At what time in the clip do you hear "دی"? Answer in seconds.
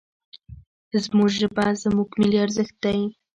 2.83-2.99